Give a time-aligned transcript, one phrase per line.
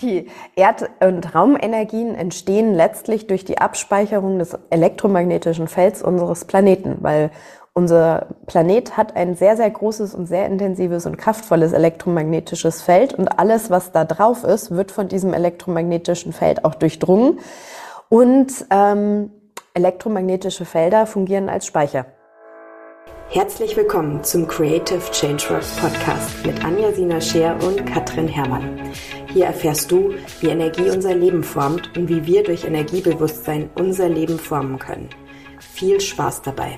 [0.00, 7.30] Die Erd- und Raumenergien entstehen letztlich durch die Abspeicherung des elektromagnetischen Felds unseres Planeten, weil
[7.72, 13.28] unser Planet hat ein sehr, sehr großes und sehr intensives und kraftvolles elektromagnetisches Feld und
[13.38, 17.38] alles, was da drauf ist, wird von diesem elektromagnetischen Feld auch durchdrungen.
[18.08, 19.30] Und ähm,
[19.74, 22.06] elektromagnetische Felder fungieren als Speicher.
[23.28, 28.92] Herzlich willkommen zum Creative Changeworks Podcast mit Anja Sina Scheer und Katrin Herrmann.
[29.32, 34.38] Hier erfährst du, wie Energie unser Leben formt und wie wir durch Energiebewusstsein unser Leben
[34.38, 35.10] formen können.
[35.58, 36.76] Viel Spaß dabei!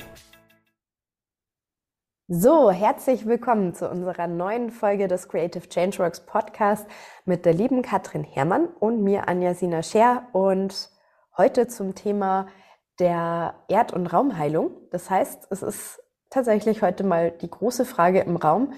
[2.29, 6.87] So, herzlich willkommen zu unserer neuen Folge des Creative Changeworks Podcast
[7.25, 10.91] mit der lieben Katrin Herrmann und mir Anja Sina Scher und
[11.37, 12.49] heute zum Thema
[12.99, 14.73] der Erd- und Raumheilung.
[14.91, 18.73] Das heißt, es ist tatsächlich heute mal die große Frage im Raum,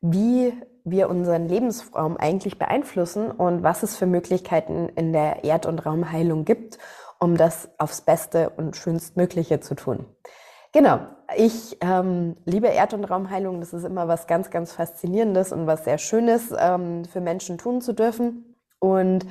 [0.00, 0.52] wie
[0.84, 6.44] wir unseren Lebensraum eigentlich beeinflussen und was es für Möglichkeiten in der Erd- und Raumheilung
[6.44, 6.78] gibt,
[7.18, 10.06] um das aufs Beste und schönstmögliche zu tun.
[10.72, 11.00] Genau,
[11.36, 13.60] ich ähm, liebe Erd- und Raumheilung.
[13.60, 17.80] Das ist immer was ganz, ganz Faszinierendes und was sehr Schönes ähm, für Menschen tun
[17.80, 18.56] zu dürfen.
[18.80, 19.24] Und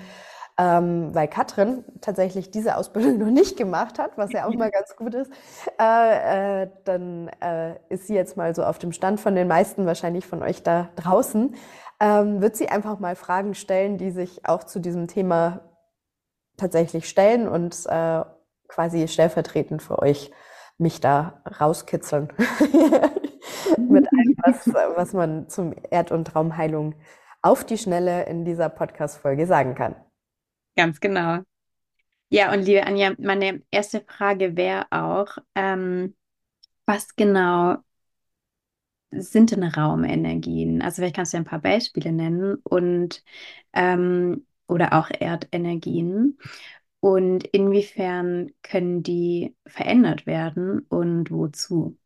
[0.58, 4.96] ähm, weil Katrin tatsächlich diese Ausbildung noch nicht gemacht hat, was ja auch mal ganz
[4.96, 5.32] gut ist,
[5.80, 9.86] äh, äh, dann äh, ist sie jetzt mal so auf dem Stand von den meisten
[9.86, 11.56] wahrscheinlich von euch da draußen.
[12.00, 15.62] Ähm, wird sie einfach mal Fragen stellen, die sich auch zu diesem Thema
[16.58, 18.24] tatsächlich stellen und äh,
[18.68, 20.32] quasi stellvertretend für euch
[20.78, 22.30] mich da rauskitzeln
[23.78, 26.96] mit allem, was, was man zum Erd- und Raumheilung
[27.42, 29.96] auf die Schnelle in dieser Podcast-Folge sagen kann.
[30.76, 31.40] Ganz genau.
[32.30, 36.16] Ja, und liebe Anja, meine erste Frage wäre auch, ähm,
[36.86, 37.78] was genau
[39.12, 40.82] sind denn Raumenergien?
[40.82, 43.24] Also vielleicht kannst du ja ein paar Beispiele nennen und
[43.74, 46.38] ähm, oder auch Erdenergien.
[47.00, 51.98] Und inwiefern können die verändert werden und wozu?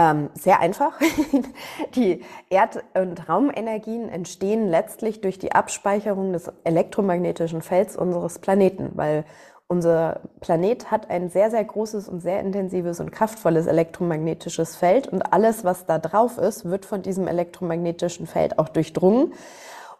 [0.00, 0.98] Ähm, sehr einfach.
[1.94, 9.26] Die Erd- und Raumenergien entstehen letztlich durch die Abspeicherung des elektromagnetischen Felds unseres Planeten, weil
[9.68, 15.34] unser Planet hat ein sehr, sehr großes und sehr intensives und kraftvolles elektromagnetisches Feld und
[15.34, 19.34] alles, was da drauf ist, wird von diesem elektromagnetischen Feld auch durchdrungen.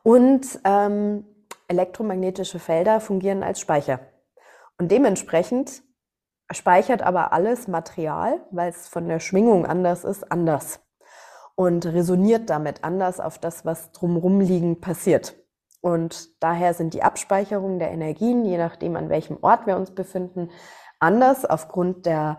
[0.03, 1.27] Und ähm,
[1.69, 4.01] elektromagnetische Felder fungieren als Speicher.
[4.79, 5.83] Und dementsprechend
[6.51, 10.81] speichert aber alles Material, weil es von der Schwingung anders ist, anders
[11.61, 15.35] und resoniert damit anders auf das, was drumherum liegend passiert.
[15.83, 20.51] Und daher sind die Abspeicherungen der Energien, je nachdem an welchem Ort wir uns befinden,
[20.99, 22.39] anders aufgrund der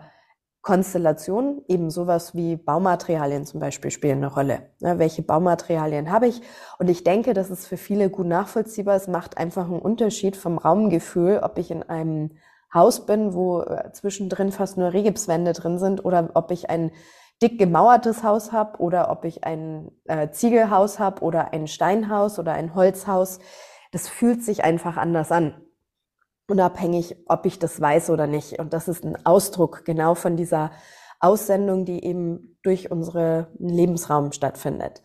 [0.60, 4.70] Konstellation, eben sowas wie Baumaterialien zum Beispiel spielen eine Rolle.
[4.80, 6.40] Ja, welche Baumaterialien habe ich?
[6.78, 8.96] Und ich denke, das ist für viele gut nachvollziehbar.
[8.96, 12.32] Es macht einfach einen Unterschied vom Raumgefühl, ob ich in einem
[12.72, 16.90] Haus bin, wo äh, zwischendrin fast nur Regipswände drin sind oder ob ich ein
[17.42, 22.52] dick gemauertes Haus habe oder ob ich ein äh, Ziegelhaus habe oder ein Steinhaus oder
[22.52, 23.40] ein Holzhaus.
[23.90, 25.54] Das fühlt sich einfach anders an.
[26.48, 28.58] Unabhängig, ob ich das weiß oder nicht.
[28.58, 30.70] Und das ist ein Ausdruck genau von dieser
[31.20, 35.02] Aussendung, die eben durch unseren Lebensraum stattfindet.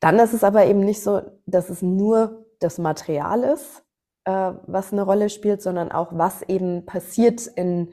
[0.00, 3.82] Dann ist es aber eben nicht so, dass es nur das Material ist,
[4.24, 7.92] äh, was eine Rolle spielt, sondern auch, was eben passiert in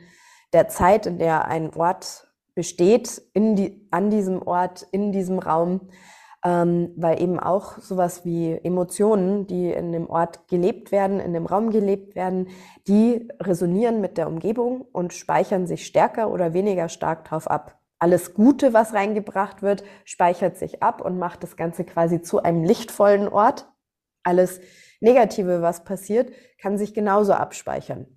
[0.54, 5.90] der Zeit, in der ein Ort besteht, in die, an diesem Ort, in diesem Raum,
[6.46, 11.46] ähm, weil eben auch sowas wie Emotionen, die in dem Ort gelebt werden, in dem
[11.46, 12.48] Raum gelebt werden,
[12.88, 17.80] die resonieren mit der Umgebung und speichern sich stärker oder weniger stark drauf ab.
[17.98, 22.64] Alles Gute, was reingebracht wird, speichert sich ab und macht das Ganze quasi zu einem
[22.64, 23.68] lichtvollen Ort.
[24.24, 24.60] Alles
[25.00, 28.08] Negative, was passiert, kann sich genauso abspeichern.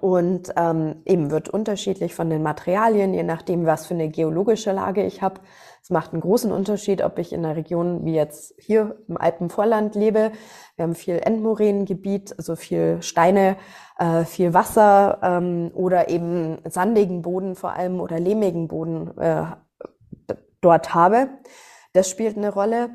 [0.00, 5.04] Und ähm, eben wird unterschiedlich von den Materialien, je nachdem, was für eine geologische Lage
[5.04, 5.40] ich habe.
[5.82, 9.94] Es macht einen großen Unterschied, ob ich in einer Region wie jetzt hier im Alpenvorland
[9.94, 10.32] lebe.
[10.76, 13.56] Wir haben viel Endmoränengebiet, also viel Steine,
[13.98, 19.44] äh, viel Wasser ähm, oder eben sandigen Boden vor allem oder lehmigen Boden äh,
[20.62, 21.28] dort habe.
[21.92, 22.90] Das spielt eine Rolle.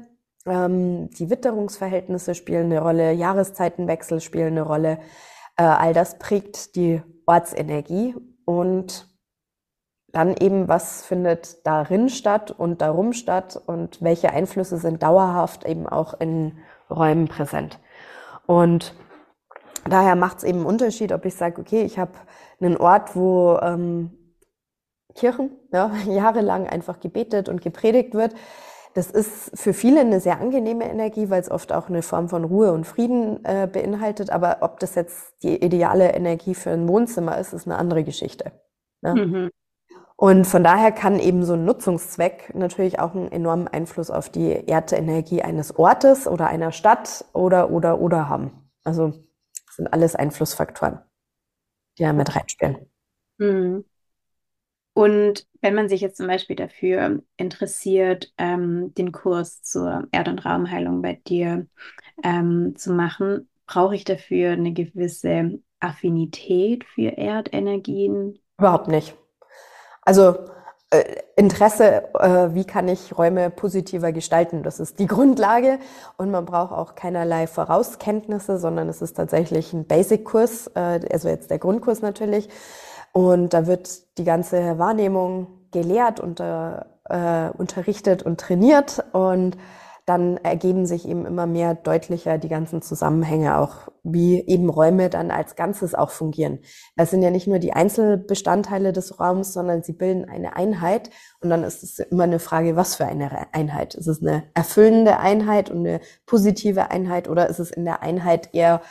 [0.48, 5.00] Ähm, die Witterungsverhältnisse spielen eine Rolle, Jahreszeitenwechsel spielen eine Rolle.
[5.58, 8.16] Äh, all das prägt die Ortsenergie
[8.46, 9.08] und
[10.14, 15.88] dann eben, was findet darin statt und darum statt und welche Einflüsse sind dauerhaft eben
[15.88, 16.58] auch in
[16.90, 17.80] Räumen präsent.
[18.46, 18.96] Und
[19.86, 22.14] daher macht es eben einen Unterschied, ob ich sage, okay, ich habe
[22.62, 24.12] einen Ort, wo ähm,
[25.14, 28.34] Kirchen ja, jahrelang einfach gebetet und gepredigt wird
[28.98, 32.44] Das ist für viele eine sehr angenehme Energie, weil es oft auch eine Form von
[32.44, 34.32] Ruhe und Frieden äh, beinhaltet.
[34.32, 38.54] Aber ob das jetzt die ideale Energie für ein Wohnzimmer ist, ist eine andere Geschichte.
[39.04, 39.14] Ne?
[39.14, 39.52] Mhm.
[40.16, 44.68] Und von daher kann eben so ein Nutzungszweck natürlich auch einen enormen Einfluss auf die
[44.68, 48.72] Erdenergie eines Ortes oder einer Stadt oder, oder, oder haben.
[48.84, 49.14] Also
[49.76, 51.02] sind alles Einflussfaktoren,
[52.00, 52.90] die da mit reinspielen.
[53.38, 53.86] Mhm.
[54.98, 60.44] Und wenn man sich jetzt zum Beispiel dafür interessiert, ähm, den Kurs zur Erd- und
[60.44, 61.68] Raumheilung bei dir
[62.24, 68.40] ähm, zu machen, brauche ich dafür eine gewisse Affinität für Erdenergien?
[68.58, 69.14] Überhaupt nicht.
[70.02, 70.36] Also
[70.90, 71.04] äh,
[71.36, 74.64] Interesse, äh, wie kann ich Räume positiver gestalten?
[74.64, 75.78] Das ist die Grundlage
[76.18, 81.52] und man braucht auch keinerlei Vorauskenntnisse, sondern es ist tatsächlich ein Basic-Kurs, äh, also jetzt
[81.52, 82.50] der Grundkurs natürlich.
[83.18, 89.58] Und da wird die ganze Wahrnehmung gelehrt und äh, unterrichtet und trainiert und
[90.06, 95.32] dann ergeben sich eben immer mehr deutlicher die ganzen Zusammenhänge, auch wie eben Räume dann
[95.32, 96.60] als Ganzes auch fungieren.
[96.96, 101.10] Es sind ja nicht nur die Einzelbestandteile des Raums, sondern sie bilden eine Einheit.
[101.42, 103.96] Und dann ist es immer eine Frage, was für eine Einheit.
[103.96, 108.54] Ist es eine erfüllende Einheit und eine positive Einheit oder ist es in der Einheit
[108.54, 108.82] eher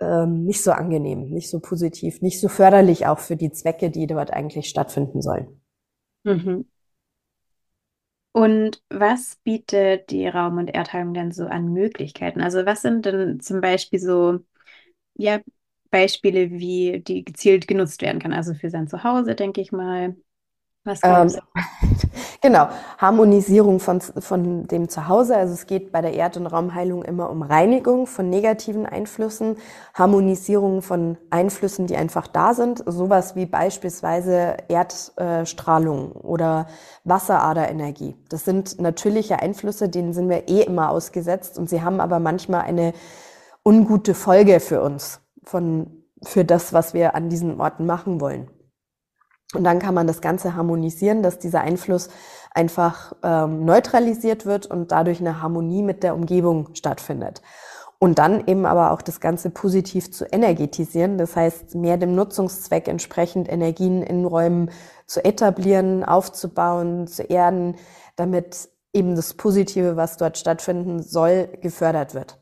[0.00, 4.06] ähm, nicht so angenehm, nicht so positiv, nicht so förderlich auch für die Zwecke, die
[4.06, 5.60] dort eigentlich stattfinden sollen.
[6.24, 6.64] Mhm.
[8.32, 12.40] Und was bietet die Raum- und Erdheilung denn so an Möglichkeiten?
[12.42, 14.40] Also was sind denn zum Beispiel so,
[15.16, 15.40] ja,
[15.90, 18.32] Beispiele, wie die gezielt genutzt werden kann?
[18.34, 20.16] Also für sein Zuhause, denke ich mal.
[20.86, 21.32] Was ähm,
[22.40, 22.68] genau,
[22.98, 25.36] Harmonisierung von, von dem Zuhause.
[25.36, 29.56] Also es geht bei der Erd- und Raumheilung immer um Reinigung von negativen Einflüssen,
[29.94, 32.84] Harmonisierung von Einflüssen, die einfach da sind.
[32.86, 36.68] Sowas wie beispielsweise Erdstrahlung oder
[37.02, 38.14] Wasseraderenergie.
[38.28, 42.60] Das sind natürliche Einflüsse, denen sind wir eh immer ausgesetzt und sie haben aber manchmal
[42.62, 42.92] eine
[43.64, 48.48] ungute Folge für uns, von, für das, was wir an diesen Orten machen wollen.
[49.54, 52.08] Und dann kann man das Ganze harmonisieren, dass dieser Einfluss
[52.52, 57.42] einfach ähm, neutralisiert wird und dadurch eine Harmonie mit der Umgebung stattfindet.
[57.98, 62.88] Und dann eben aber auch das Ganze positiv zu energetisieren, das heißt mehr dem Nutzungszweck
[62.88, 64.70] entsprechend Energien in Räumen
[65.06, 67.76] zu etablieren, aufzubauen, zu erden,
[68.16, 72.38] damit eben das Positive, was dort stattfinden soll, gefördert wird.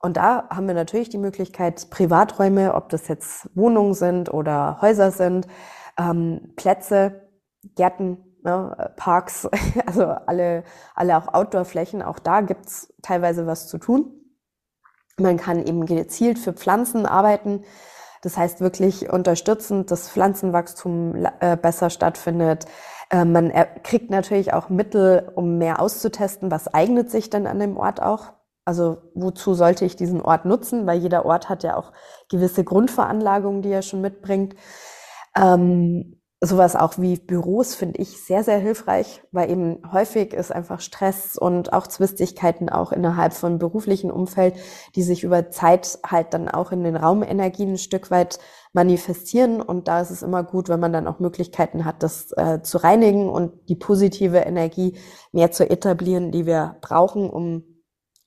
[0.00, 5.10] Und da haben wir natürlich die Möglichkeit, Privaträume, ob das jetzt Wohnungen sind oder Häuser
[5.10, 5.46] sind,
[5.98, 7.28] ähm, Plätze,
[7.74, 9.48] Gärten, ne, Parks,
[9.86, 10.64] also alle,
[10.94, 14.12] alle auch Outdoor-Flächen, auch da gibt's teilweise was zu tun.
[15.18, 17.64] Man kann eben gezielt für Pflanzen arbeiten.
[18.22, 22.66] Das heißt wirklich unterstützend, dass Pflanzenwachstum äh, besser stattfindet.
[23.10, 23.52] Äh, man
[23.82, 28.32] kriegt natürlich auch Mittel, um mehr auszutesten, was eignet sich denn an dem Ort auch.
[28.64, 30.86] Also wozu sollte ich diesen Ort nutzen?
[30.86, 31.92] Weil jeder Ort hat ja auch
[32.28, 34.54] gewisse Grundveranlagungen, die er schon mitbringt.
[35.36, 40.80] Ähm, sowas auch wie Büros finde ich sehr, sehr hilfreich, weil eben häufig ist einfach
[40.80, 44.54] Stress und auch Zwistigkeiten auch innerhalb von beruflichen Umfeld,
[44.94, 48.38] die sich über Zeit halt dann auch in den Raumenergien ein Stück weit
[48.72, 49.60] manifestieren.
[49.60, 52.78] Und da ist es immer gut, wenn man dann auch Möglichkeiten hat, das äh, zu
[52.78, 54.96] reinigen und die positive Energie
[55.32, 57.64] mehr zu etablieren, die wir brauchen, um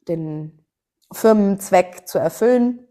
[0.09, 0.65] den
[1.13, 2.87] Firmenzweck zu erfüllen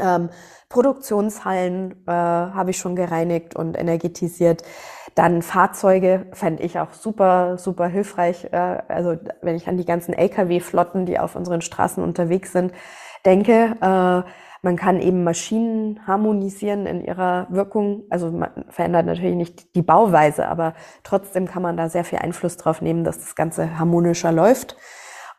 [0.00, 0.30] ähm,
[0.68, 4.62] Produktionshallen äh, habe ich schon gereinigt und energetisiert.
[5.14, 8.48] Dann Fahrzeuge fände ich auch super, super hilfreich.
[8.52, 12.72] Äh, also wenn ich an die ganzen Lkw-Flotten, die auf unseren Straßen unterwegs sind,
[13.24, 13.76] denke.
[13.80, 14.30] Äh,
[14.64, 18.04] man kann eben Maschinen harmonisieren in ihrer Wirkung.
[18.10, 22.56] Also man verändert natürlich nicht die Bauweise, aber trotzdem kann man da sehr viel Einfluss
[22.56, 24.76] drauf nehmen, dass das Ganze harmonischer läuft.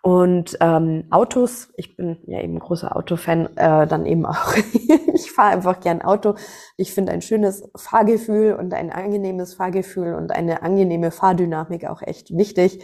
[0.05, 4.53] Und ähm, Autos, ich bin ja eben großer Autofan, äh, dann eben auch.
[5.13, 6.35] ich fahre einfach gern Auto.
[6.75, 12.35] Ich finde ein schönes Fahrgefühl und ein angenehmes Fahrgefühl und eine angenehme Fahrdynamik auch echt
[12.35, 12.83] wichtig,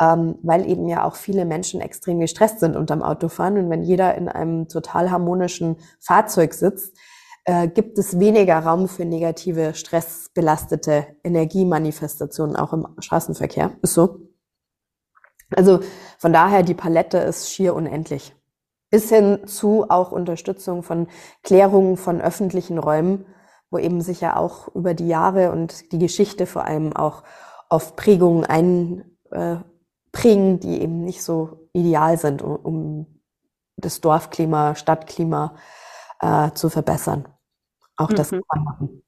[0.00, 3.58] ähm, weil eben ja auch viele Menschen extrem gestresst sind unterm Autofahren.
[3.58, 6.96] Und wenn jeder in einem total harmonischen Fahrzeug sitzt,
[7.44, 13.72] äh, gibt es weniger Raum für negative, stressbelastete Energiemanifestationen auch im Straßenverkehr.
[13.82, 14.25] Ist so.
[15.54, 15.80] Also
[16.18, 18.34] von daher, die Palette ist schier unendlich.
[18.90, 21.08] Bis hin zu auch Unterstützung von
[21.42, 23.26] Klärungen von öffentlichen Räumen,
[23.70, 27.22] wo eben sicher auch über die Jahre und die Geschichte vor allem auch
[27.68, 33.20] auf Prägungen einprägen, äh, die eben nicht so ideal sind, um, um
[33.76, 35.56] das Dorfklima, Stadtklima
[36.20, 37.28] äh, zu verbessern.
[37.96, 38.42] Auch das mhm.
[38.48, 39.02] kann man machen.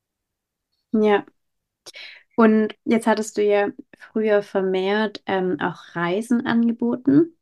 [0.92, 1.24] Ja.
[2.38, 7.36] Und jetzt hattest du ja früher vermehrt ähm, auch Reisen angeboten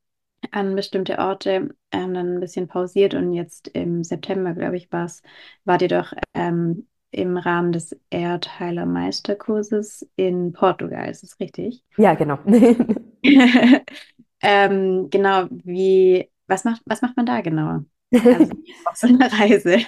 [0.53, 5.21] an bestimmte Orte, ähm, dann ein bisschen pausiert und jetzt im September, glaube ich, war's,
[5.67, 11.85] wart ihr doch ähm, im Rahmen des Erdheiler Meisterkurses in Portugal, ist das richtig?
[11.99, 12.39] Ja, genau.
[14.41, 17.81] ähm, genau, wie, was macht, was macht man da genau?
[18.13, 18.51] Also
[18.87, 19.79] auf so einer Reise.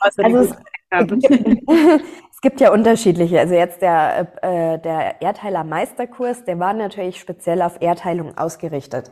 [0.00, 3.40] also es, es, gibt ja unterschiedliche.
[3.40, 9.10] Also jetzt der, äh, der Erdheiler Meisterkurs, der war natürlich speziell auf Erdheilung ausgerichtet.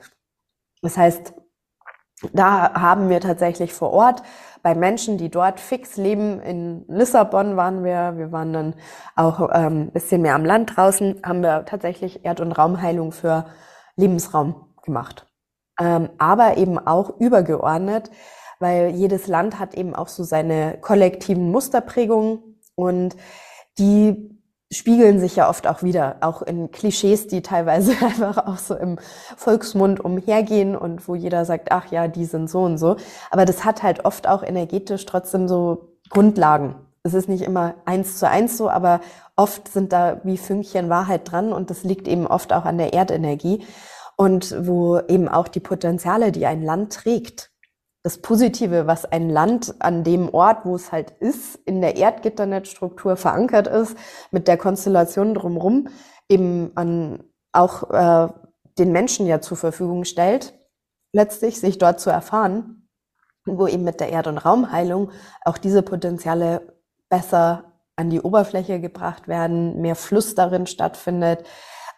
[0.83, 1.33] Das heißt,
[2.35, 4.23] da haben wir tatsächlich vor Ort
[4.63, 6.41] bei Menschen, die dort fix leben.
[6.41, 8.75] In Lissabon waren wir, wir waren dann
[9.17, 13.47] auch ähm, bisschen mehr am Land draußen, haben wir tatsächlich Erd- und Raumheilung für
[13.97, 15.27] Lebensraum gemacht.
[15.81, 18.11] Ähm, aber eben auch übergeordnet,
[18.61, 23.17] weil jedes Land hat eben auch so seine kollektiven Musterprägungen und
[23.79, 24.33] die
[24.73, 28.99] spiegeln sich ja oft auch wieder, auch in Klischees, die teilweise einfach auch so im
[29.37, 32.97] Volksmund umhergehen und wo jeder sagt, ach ja, die sind so und so.
[33.31, 36.75] Aber das hat halt oft auch energetisch trotzdem so Grundlagen.
[37.05, 39.01] Es ist nicht immer eins zu eins so, aber
[39.37, 42.93] oft sind da wie Fünkchen Wahrheit dran und das liegt eben oft auch an der
[42.93, 43.67] Erdenergie
[44.17, 47.52] und wo eben auch die Potenziale, die ein Land trägt,
[48.03, 53.17] das Positive, was ein Land an dem Ort, wo es halt ist, in der Erdgitternetzstruktur
[53.17, 53.97] verankert ist,
[54.33, 55.89] mit der Konstellation drumherum,
[56.29, 58.29] eben an auch äh,
[58.79, 60.55] den Menschen ja zur Verfügung stellt,
[61.13, 62.89] letztlich sich dort zu erfahren,
[63.45, 65.11] wo eben mit der Erd- und Raumheilung
[65.45, 66.75] auch diese Potenziale
[67.09, 71.45] besser an die Oberfläche gebracht werden, mehr Fluss darin stattfindet,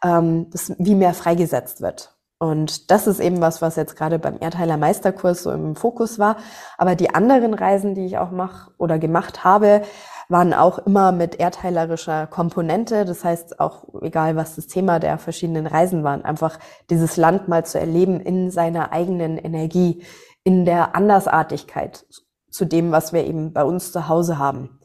[0.03, 2.14] ähm, das wie mehr freigesetzt wird.
[2.39, 6.37] Und das ist eben was, was jetzt gerade beim Erdheiler Meisterkurs so im Fokus war.
[6.77, 9.83] Aber die anderen Reisen, die ich auch mache oder gemacht habe,
[10.29, 13.05] waren auch immer mit erdheilerischer Komponente.
[13.05, 16.59] Das heißt auch, egal was das Thema der verschiedenen Reisen waren, einfach
[16.91, 20.03] dieses Land mal zu erleben in seiner eigenen Energie,
[20.43, 22.05] in der Andersartigkeit
[22.51, 24.81] zu dem, was wir eben bei uns zu Hause haben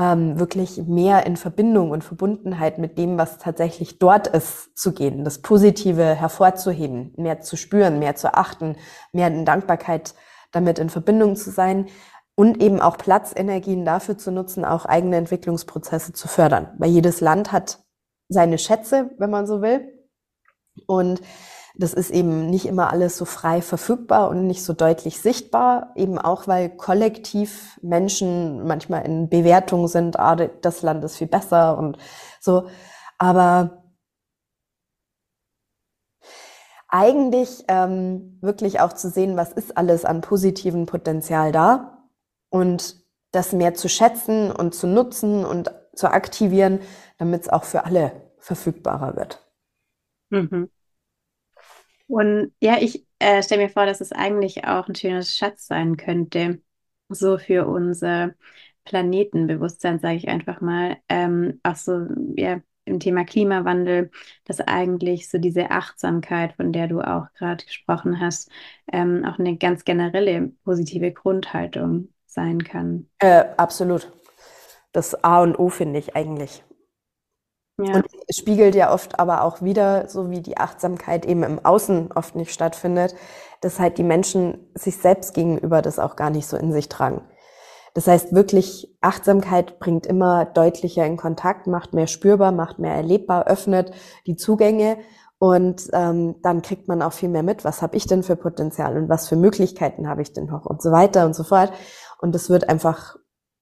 [0.00, 5.24] ähm, wirklich mehr in Verbindung und Verbundenheit mit dem, was tatsächlich dort ist, zu gehen,
[5.24, 8.76] das Positive hervorzuheben, mehr zu spüren, mehr zu achten,
[9.12, 10.14] mehr in Dankbarkeit
[10.52, 11.86] damit in Verbindung zu sein
[12.34, 16.68] und eben auch Platzenergien dafür zu nutzen, auch eigene Entwicklungsprozesse zu fördern.
[16.78, 17.84] Weil jedes Land hat
[18.30, 19.86] seine Schätze, wenn man so will.
[20.86, 21.20] Und
[21.74, 26.18] das ist eben nicht immer alles so frei verfügbar und nicht so deutlich sichtbar, eben
[26.18, 31.98] auch weil kollektiv Menschen manchmal in Bewertung sind, ah, das Land ist viel besser und
[32.40, 32.68] so.
[33.18, 33.84] Aber
[36.88, 42.08] eigentlich ähm, wirklich auch zu sehen, was ist alles an positiven Potenzial da
[42.48, 42.96] und
[43.32, 46.80] das mehr zu schätzen und zu nutzen und zu aktivieren,
[47.18, 49.46] damit es auch für alle verfügbarer wird.
[50.30, 50.70] Mhm.
[52.10, 55.96] Und ja, ich äh, stelle mir vor, dass es eigentlich auch ein schönes Schatz sein
[55.96, 56.60] könnte,
[57.08, 58.32] so für unser
[58.84, 60.96] Planetenbewusstsein, sage ich einfach mal.
[61.08, 64.10] Ähm, auch so, ja, im Thema Klimawandel,
[64.44, 68.50] dass eigentlich so diese Achtsamkeit, von der du auch gerade gesprochen hast,
[68.92, 73.08] ähm, auch eine ganz generelle positive Grundhaltung sein kann.
[73.20, 74.10] Äh, absolut.
[74.92, 76.64] Das A und O finde ich eigentlich.
[77.84, 77.96] Ja.
[77.96, 82.36] Und spiegelt ja oft aber auch wieder, so wie die Achtsamkeit eben im Außen oft
[82.36, 83.14] nicht stattfindet,
[83.60, 87.22] dass halt die Menschen sich selbst gegenüber das auch gar nicht so in sich tragen.
[87.94, 93.46] Das heißt wirklich, Achtsamkeit bringt immer deutlicher in Kontakt, macht mehr spürbar, macht mehr erlebbar,
[93.48, 93.92] öffnet
[94.26, 94.98] die Zugänge
[95.38, 98.96] und ähm, dann kriegt man auch viel mehr mit, was habe ich denn für Potenzial
[98.96, 101.72] und was für Möglichkeiten habe ich denn noch und so weiter und so fort.
[102.20, 103.16] Und es wird einfach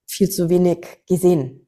[0.07, 1.68] viel zu wenig gesehen.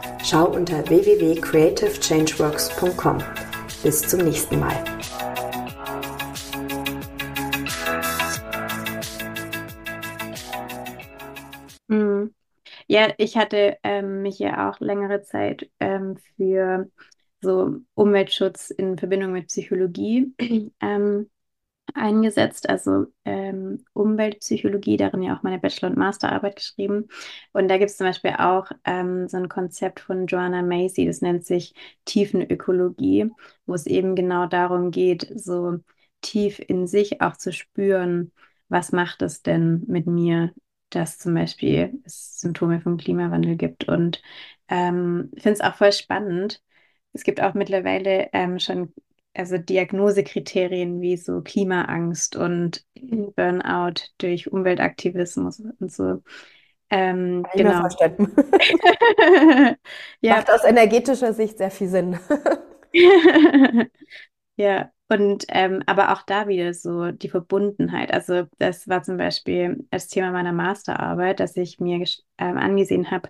[0.23, 3.17] Schau unter www.creativechangeworks.com.
[3.83, 4.75] Bis zum nächsten Mal.
[11.87, 12.33] Mhm.
[12.87, 16.89] Ja, ich hatte ähm, mich ja auch längere Zeit ähm, für
[17.41, 20.33] so Umweltschutz in Verbindung mit Psychologie
[20.81, 21.29] ähm,
[21.95, 27.07] eingesetzt, also ähm, Umweltpsychologie, darin ja auch meine Bachelor- und Masterarbeit geschrieben.
[27.53, 31.21] Und da gibt es zum Beispiel auch ähm, so ein Konzept von Joanna Macy, das
[31.21, 31.73] nennt sich
[32.05, 33.29] Tiefenökologie,
[33.65, 35.79] wo es eben genau darum geht, so
[36.21, 38.31] tief in sich auch zu spüren,
[38.69, 40.53] was macht es denn mit mir,
[40.89, 43.87] dass zum Beispiel es Symptome vom Klimawandel gibt.
[43.87, 44.21] Und
[44.67, 46.61] ähm, finde es auch voll spannend.
[47.13, 48.93] Es gibt auch mittlerweile ähm, schon
[49.33, 56.21] also Diagnosekriterien wie so Klimaangst und Burnout durch Umweltaktivismus und so.
[56.89, 57.79] Ähm, Kann genau.
[57.79, 58.35] vorstellen.
[60.19, 62.19] Ja, Macht aus energetischer Sicht sehr viel Sinn.
[64.57, 64.91] ja.
[65.07, 68.13] Und ähm, aber auch da wieder so die Verbundenheit.
[68.13, 72.05] Also das war zum Beispiel das Thema meiner Masterarbeit, dass ich mir
[72.37, 73.29] ähm, angesehen habe,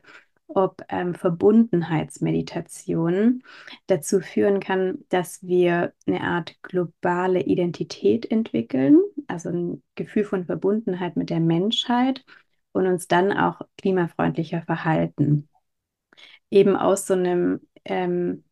[0.55, 3.43] ob ähm, Verbundenheitsmeditation
[3.87, 11.15] dazu führen kann, dass wir eine Art globale Identität entwickeln, also ein Gefühl von Verbundenheit
[11.17, 12.23] mit der Menschheit
[12.71, 15.49] und uns dann auch klimafreundlicher verhalten.
[16.49, 18.43] Eben aus so einem ähm,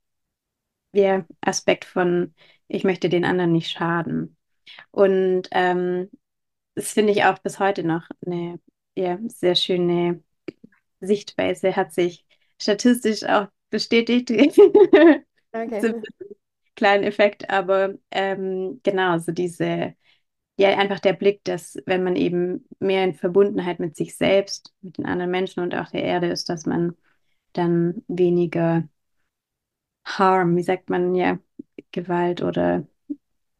[0.94, 2.34] ja, Aspekt von,
[2.68, 4.38] ich möchte den anderen nicht schaden.
[4.92, 6.10] Und ähm,
[6.76, 8.60] das finde ich auch bis heute noch eine
[8.96, 10.24] ja, sehr schöne
[11.02, 12.26] Sichtweise, hat sich
[12.62, 14.32] statistisch auch bestätigt.
[15.56, 15.82] Okay.
[15.82, 16.02] So
[16.76, 19.96] kleinen Effekt, aber ähm, genau, so diese,
[20.58, 24.98] ja, einfach der Blick, dass wenn man eben mehr in Verbundenheit mit sich selbst, mit
[24.98, 26.96] den anderen Menschen und auch der Erde ist, dass man
[27.54, 28.88] dann weniger
[30.06, 31.40] Harm, wie sagt man ja,
[31.92, 32.88] Gewalt oder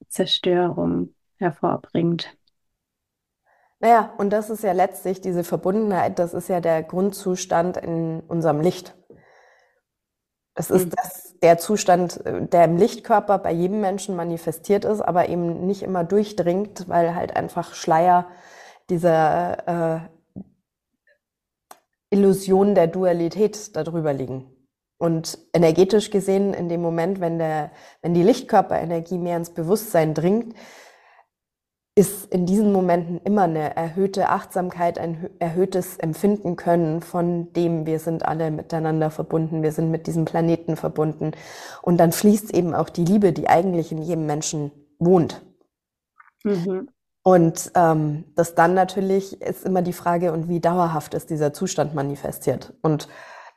[0.10, 2.38] Zerstörung hervorbringt.
[3.80, 8.60] Naja, und das ist ja letztlich diese Verbundenheit, das ist ja der Grundzustand in unserem
[8.62, 8.96] Licht.
[10.56, 10.92] Das ist Mhm.
[10.98, 15.84] das, der Zustand, äh, der im Lichtkörper bei jedem Menschen manifestiert ist, aber eben nicht
[15.84, 18.28] immer durchdringt, weil halt einfach Schleier
[18.90, 20.00] dieser äh,
[22.12, 24.52] Illusion der Dualität darüber liegen.
[24.98, 27.72] Und energetisch gesehen, in dem Moment, wenn der,
[28.02, 30.56] wenn die Lichtkörperenergie mehr ins Bewusstsein dringt,
[32.00, 37.86] ist in diesen Momenten immer eine erhöhte Achtsamkeit, ein hö- erhöhtes Empfinden können von dem,
[37.86, 41.32] wir sind alle miteinander verbunden, wir sind mit diesem Planeten verbunden.
[41.82, 45.42] Und dann fließt eben auch die Liebe, die eigentlich in jedem Menschen wohnt.
[46.46, 46.88] Mhm.
[47.22, 51.96] Und ähm, das dann natürlich ist immer die Frage, und wie dauerhaft ist dieser Zustand
[51.96, 52.76] manifestiert.
[52.82, 53.10] Und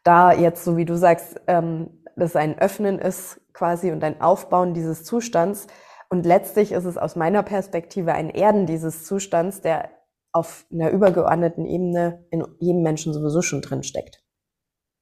[0.02, 4.74] da jetzt, so wie du sagst, ähm, das ein Öffnen ist quasi und ein Aufbauen
[4.74, 5.68] dieses Zustands.
[6.12, 9.88] Und letztlich ist es aus meiner Perspektive ein Erden dieses Zustands, der
[10.30, 14.22] auf einer übergeordneten Ebene in jedem Menschen sowieso schon drin steckt.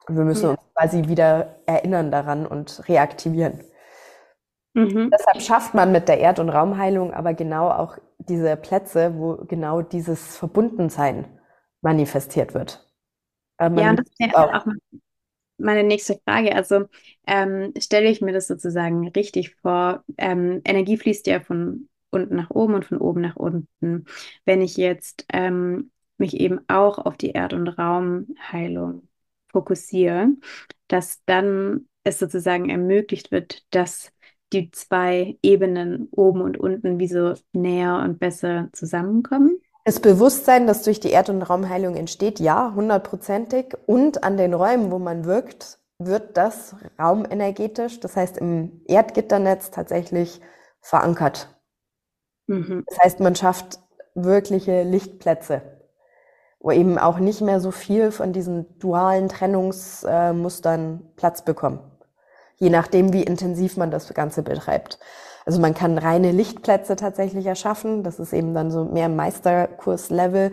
[0.06, 0.50] Und wir müssen Ja.
[0.50, 3.58] uns quasi wieder erinnern daran und reaktivieren.
[4.74, 5.10] Mhm.
[5.12, 9.82] Deshalb schafft man mit der Erd- und Raumheilung aber genau auch diese Plätze, wo genau
[9.82, 11.40] dieses Verbundensein
[11.80, 12.88] manifestiert wird.
[13.58, 14.66] Ja, und das wäre auch, auch
[15.60, 16.54] meine nächste Frage.
[16.54, 16.86] Also
[17.26, 20.04] ähm, stelle ich mir das sozusagen richtig vor.
[20.18, 24.06] Ähm, Energie fließt ja von unten nach oben und von oben nach unten.
[24.44, 29.08] Wenn ich jetzt ähm, mich eben auch auf die Erd- und Raumheilung
[29.52, 30.28] fokussiere,
[30.88, 34.12] dass dann es sozusagen ermöglicht wird, dass
[34.52, 39.60] die zwei Ebenen oben und unten wie so näher und besser zusammenkommen.
[39.90, 43.76] Das Bewusstsein, das durch die Erd- und Raumheilung entsteht, ja, hundertprozentig.
[43.87, 50.40] Und an den Räumen, wo man wirkt, wird das raumenergetisch, das heißt im Erdgitternetz tatsächlich
[50.81, 51.48] verankert.
[52.46, 52.85] Mhm.
[52.87, 53.81] Das heißt, man schafft
[54.14, 55.61] wirkliche Lichtplätze,
[56.61, 61.81] wo eben auch nicht mehr so viel von diesen dualen Trennungsmustern Platz bekommen.
[62.59, 65.00] Je nachdem, wie intensiv man das Ganze betreibt.
[65.50, 68.04] Also man kann reine Lichtplätze tatsächlich erschaffen.
[68.04, 70.52] Das ist eben dann so mehr Meisterkurs-Level.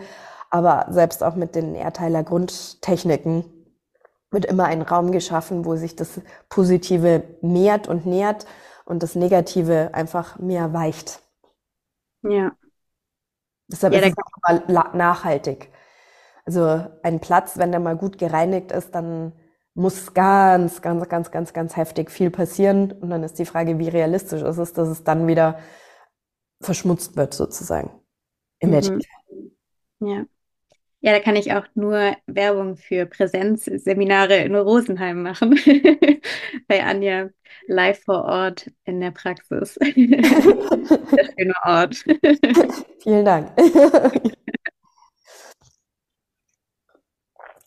[0.49, 3.45] Aber selbst auch mit den Erdteiler Grundtechniken
[4.31, 8.47] wird immer ein Raum geschaffen, wo sich das Positive mehrt und nährt
[8.85, 11.21] und das Negative einfach mehr weicht.
[12.23, 12.53] Ja.
[13.67, 15.71] Deshalb Ja, ist es auch nachhaltig.
[16.43, 19.33] Also ein Platz, wenn der mal gut gereinigt ist, dann
[19.77, 22.91] muss ganz, ganz, ganz, ganz, ganz heftig viel passieren.
[22.91, 25.59] Und dann ist die Frage, wie realistisch ist es, dass es dann wieder
[26.61, 27.91] verschmutzt wird, sozusagen.
[28.61, 29.01] Der Mhm.
[29.99, 30.25] Ja.
[31.01, 35.51] Ja, da kann ich auch nur Werbung für Präsenzseminare in Rosenheim machen.
[36.67, 37.29] Bei Anja
[37.67, 39.75] live vor Ort in der Praxis.
[39.75, 39.93] Sehr
[41.37, 41.97] schöner Ort.
[43.03, 43.51] Vielen Dank.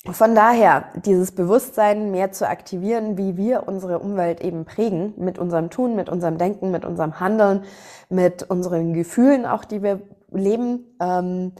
[0.07, 5.69] Von daher, dieses Bewusstsein mehr zu aktivieren, wie wir unsere Umwelt eben prägen, mit unserem
[5.69, 7.65] Tun, mit unserem Denken, mit unserem Handeln,
[8.09, 10.01] mit unseren Gefühlen auch, die wir
[10.33, 11.53] leben, ähm,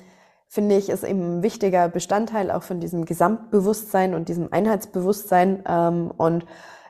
[0.49, 5.63] finde ich, ist eben ein wichtiger Bestandteil auch von diesem Gesamtbewusstsein und diesem Einheitsbewusstsein.
[5.69, 6.47] Ähm, und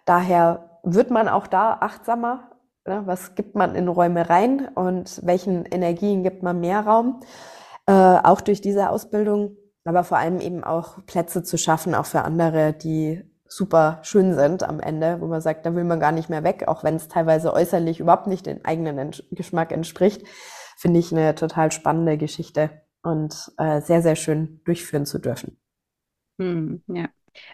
[0.06, 2.50] daher wird man auch da achtsamer.
[2.86, 3.02] Ne?
[3.06, 7.20] Was gibt man in Räume rein und welchen Energien gibt man mehr Raum?
[7.86, 12.22] Äh, auch durch diese Ausbildung aber vor allem eben auch Plätze zu schaffen, auch für
[12.22, 16.30] andere, die super schön sind am Ende, wo man sagt, da will man gar nicht
[16.30, 20.26] mehr weg, auch wenn es teilweise äußerlich überhaupt nicht den eigenen Geschmack entspricht,
[20.76, 22.70] finde ich eine total spannende Geschichte
[23.02, 25.58] und äh, sehr, sehr schön durchführen zu dürfen.
[26.38, 27.08] Hm, ja,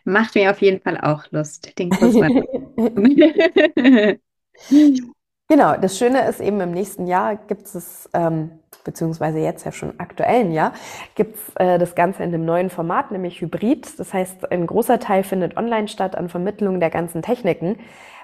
[0.05, 2.31] macht mir auf jeden Fall auch Lust, den Kurs mal.
[5.49, 10.01] genau, das Schöne ist eben im nächsten Jahr gibt es ähm, beziehungsweise jetzt ja schon
[10.01, 10.73] aktuellen Jahr,
[11.15, 13.99] gibt es äh, das Ganze in einem neuen Format, nämlich Hybrid.
[13.99, 17.79] Das heißt, ein großer Teil findet online statt an Vermittlung der ganzen Techniken,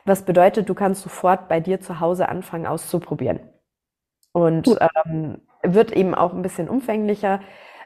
[0.06, 3.40] was bedeutet, du kannst sofort bei dir zu Hause anfangen auszuprobieren.
[4.32, 4.66] Und
[5.04, 7.40] ähm, wird eben auch ein bisschen umfänglicher,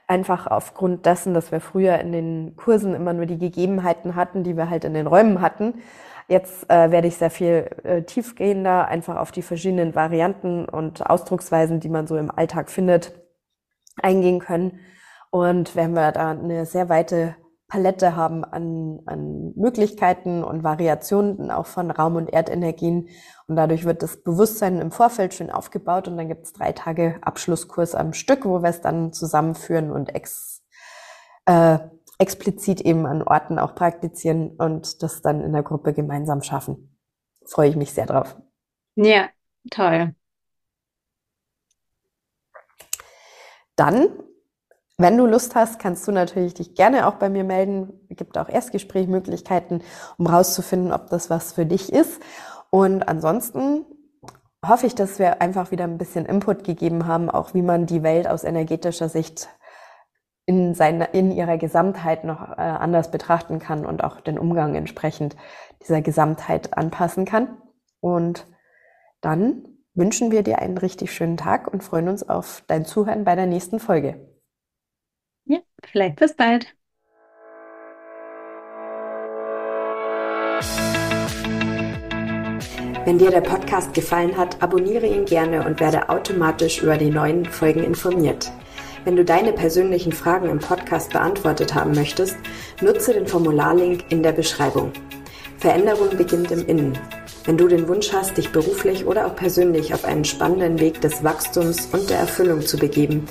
[0.07, 4.57] einfach aufgrund dessen, dass wir früher in den Kursen immer nur die Gegebenheiten hatten, die
[4.57, 5.83] wir halt in den Räumen hatten.
[6.29, 11.79] Jetzt äh, werde ich sehr viel äh, tiefgehender einfach auf die verschiedenen Varianten und Ausdrucksweisen,
[11.79, 13.13] die man so im Alltag findet,
[14.03, 14.81] eingehen können.
[15.31, 17.37] Und werden wir da eine sehr weite
[17.69, 23.09] Palette haben an, an Möglichkeiten und Variationen auch von Raum- und Erdenergien.
[23.49, 26.07] Und dadurch wird das Bewusstsein im Vorfeld schön aufgebaut.
[26.09, 30.15] Und dann gibt es drei Tage Abschlusskurs am Stück, wo wir es dann zusammenführen und
[30.15, 30.65] ex,
[31.47, 31.79] äh,
[32.19, 36.97] explizit eben an Orten auch praktizieren und das dann in der Gruppe gemeinsam schaffen.
[37.45, 38.37] Freue ich mich sehr drauf.
[38.97, 39.29] Ja,
[39.71, 40.15] toll.
[43.77, 44.09] Dann,
[44.97, 47.93] wenn du Lust hast, kannst du natürlich dich gerne auch bei mir melden.
[48.09, 49.83] Es gibt auch Erstgesprächmöglichkeiten,
[50.17, 52.21] um rauszufinden, ob das was für dich ist.
[52.71, 53.85] Und ansonsten
[54.67, 58.03] hoffe ich, dass wir einfach wieder ein bisschen Input gegeben haben, auch wie man die
[58.03, 59.49] Welt aus energetischer Sicht
[60.47, 65.37] in, seiner, in ihrer Gesamtheit noch äh, anders betrachten kann und auch den Umgang entsprechend
[65.83, 67.59] dieser Gesamtheit anpassen kann.
[68.01, 68.47] Und
[69.21, 73.35] dann wünschen wir dir einen richtig schönen Tag und freuen uns auf dein Zuhören bei
[73.35, 74.21] der nächsten Folge.
[75.45, 76.77] Ja, vielleicht bis bald.
[83.05, 87.45] Wenn dir der Podcast gefallen hat, abonniere ihn gerne und werde automatisch über die neuen
[87.45, 88.51] Folgen informiert.
[89.07, 92.37] Wenn du deine persönlichen Fragen im Podcast beantwortet haben möchtest,
[92.83, 94.91] nutze den Formularlink in der Beschreibung.
[95.59, 96.99] Veränderung beginnt im Innen.
[97.45, 101.23] Wenn du den Wunsch hast, dich beruflich oder auch persönlich auf einen spannenden Weg des
[101.23, 103.27] Wachstums und der Erfüllung zu begeben,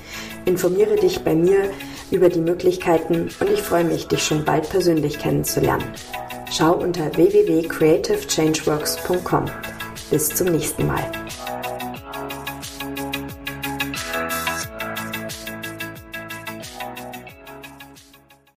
[0.46, 1.70] informiere dich bei mir
[2.10, 5.84] über die Möglichkeiten und ich freue mich, dich schon bald persönlich kennenzulernen.
[6.50, 9.48] Schau unter www.creativechangeworks.com.
[10.10, 11.04] Bis zum nächsten Mal.